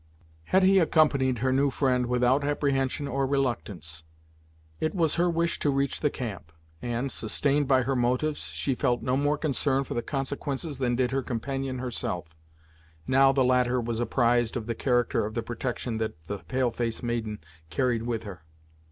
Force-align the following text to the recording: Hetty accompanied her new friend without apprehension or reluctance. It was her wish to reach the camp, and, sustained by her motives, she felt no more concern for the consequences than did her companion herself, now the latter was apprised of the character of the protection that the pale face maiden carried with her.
Hetty 0.45 0.79
accompanied 0.79 1.37
her 1.45 1.53
new 1.53 1.69
friend 1.69 2.07
without 2.07 2.43
apprehension 2.43 3.07
or 3.07 3.27
reluctance. 3.27 4.03
It 4.79 4.95
was 4.95 5.13
her 5.13 5.29
wish 5.29 5.59
to 5.59 5.69
reach 5.69 5.99
the 5.99 6.09
camp, 6.09 6.51
and, 6.81 7.11
sustained 7.11 7.67
by 7.67 7.83
her 7.83 7.95
motives, 7.95 8.45
she 8.45 8.73
felt 8.73 9.03
no 9.03 9.15
more 9.15 9.37
concern 9.37 9.83
for 9.83 9.93
the 9.93 10.01
consequences 10.01 10.79
than 10.79 10.95
did 10.95 11.11
her 11.11 11.21
companion 11.21 11.77
herself, 11.77 12.35
now 13.05 13.31
the 13.31 13.43
latter 13.45 13.79
was 13.79 13.99
apprised 13.99 14.57
of 14.57 14.65
the 14.65 14.73
character 14.73 15.23
of 15.23 15.35
the 15.35 15.43
protection 15.43 15.99
that 15.99 16.15
the 16.25 16.39
pale 16.47 16.71
face 16.71 17.03
maiden 17.03 17.37
carried 17.69 18.01
with 18.01 18.23
her. 18.23 18.41